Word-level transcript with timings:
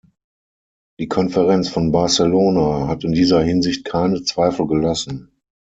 Die 0.99 1.07
Konferenz 1.07 1.69
von 1.69 1.91
Barcelona 1.91 2.87
hat 2.87 3.03
in 3.03 3.11
dieser 3.11 3.43
Hinsicht 3.43 3.85
keine 3.85 4.23
Zweifel 4.23 4.65
gelassen. 4.65 5.29